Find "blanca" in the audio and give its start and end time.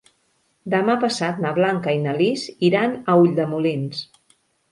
1.57-1.93